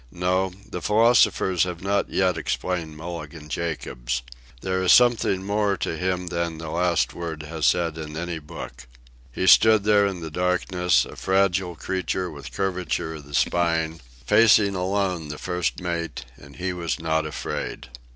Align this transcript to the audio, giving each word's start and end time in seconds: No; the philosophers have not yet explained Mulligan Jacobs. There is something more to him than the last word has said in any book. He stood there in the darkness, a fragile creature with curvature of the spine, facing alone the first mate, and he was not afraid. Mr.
No; 0.11 0.51
the 0.67 0.81
philosophers 0.81 1.61
have 1.61 1.79
not 1.83 2.09
yet 2.09 2.35
explained 2.35 2.97
Mulligan 2.97 3.49
Jacobs. 3.49 4.23
There 4.61 4.81
is 4.81 4.91
something 4.91 5.43
more 5.43 5.77
to 5.77 5.95
him 5.95 6.25
than 6.25 6.57
the 6.57 6.71
last 6.71 7.13
word 7.13 7.43
has 7.43 7.67
said 7.67 7.99
in 7.99 8.17
any 8.17 8.39
book. 8.39 8.87
He 9.31 9.45
stood 9.45 9.83
there 9.83 10.07
in 10.07 10.21
the 10.21 10.31
darkness, 10.31 11.05
a 11.05 11.15
fragile 11.15 11.75
creature 11.75 12.31
with 12.31 12.51
curvature 12.51 13.13
of 13.13 13.27
the 13.27 13.35
spine, 13.35 14.01
facing 14.25 14.73
alone 14.73 15.27
the 15.27 15.37
first 15.37 15.79
mate, 15.79 16.25
and 16.35 16.55
he 16.55 16.73
was 16.73 16.99
not 16.99 17.27
afraid. 17.27 17.81
Mr. 17.93 17.97